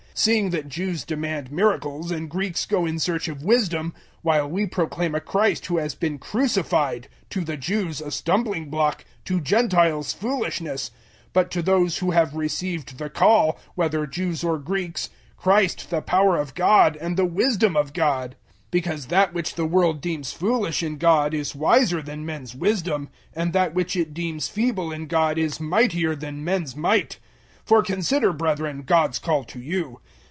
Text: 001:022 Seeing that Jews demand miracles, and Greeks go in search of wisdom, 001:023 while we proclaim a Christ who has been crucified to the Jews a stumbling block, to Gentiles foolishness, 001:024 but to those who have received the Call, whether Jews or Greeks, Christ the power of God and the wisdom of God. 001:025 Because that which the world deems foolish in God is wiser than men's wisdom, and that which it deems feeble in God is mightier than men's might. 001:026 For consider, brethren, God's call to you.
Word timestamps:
001:022 0.13 0.19
Seeing 0.27 0.49
that 0.51 0.67
Jews 0.69 1.03
demand 1.03 1.51
miracles, 1.51 2.11
and 2.11 2.29
Greeks 2.29 2.67
go 2.67 2.85
in 2.85 2.99
search 2.99 3.27
of 3.27 3.41
wisdom, 3.43 3.91
001:023 4.17 4.17
while 4.21 4.47
we 4.47 4.67
proclaim 4.67 5.15
a 5.15 5.19
Christ 5.21 5.65
who 5.65 5.77
has 5.77 5.95
been 5.95 6.19
crucified 6.19 7.07
to 7.31 7.41
the 7.41 7.57
Jews 7.57 8.01
a 8.01 8.11
stumbling 8.11 8.69
block, 8.69 9.03
to 9.25 9.41
Gentiles 9.41 10.13
foolishness, 10.13 10.91
001:024 11.33 11.33
but 11.33 11.49
to 11.49 11.61
those 11.63 11.97
who 11.99 12.11
have 12.11 12.35
received 12.35 12.99
the 12.99 13.09
Call, 13.09 13.57
whether 13.73 14.05
Jews 14.05 14.43
or 14.43 14.59
Greeks, 14.59 15.09
Christ 15.37 15.89
the 15.89 16.03
power 16.03 16.37
of 16.37 16.53
God 16.53 16.97
and 16.97 17.17
the 17.17 17.25
wisdom 17.25 17.75
of 17.75 17.91
God. 17.93 18.35
001:025 18.65 18.71
Because 18.71 19.05
that 19.07 19.33
which 19.33 19.55
the 19.55 19.65
world 19.65 20.01
deems 20.01 20.33
foolish 20.33 20.83
in 20.83 20.97
God 20.97 21.33
is 21.33 21.55
wiser 21.55 22.01
than 22.01 22.25
men's 22.27 22.53
wisdom, 22.53 23.09
and 23.33 23.53
that 23.53 23.73
which 23.73 23.95
it 23.95 24.13
deems 24.13 24.47
feeble 24.49 24.91
in 24.91 25.07
God 25.07 25.39
is 25.39 25.59
mightier 25.59 26.15
than 26.15 26.43
men's 26.43 26.75
might. 26.75 27.17
001:026 27.67 27.67
For 27.67 27.83
consider, 27.83 28.33
brethren, 28.33 28.81
God's 28.81 29.17
call 29.19 29.43
to 29.45 29.59
you. 29.59 29.99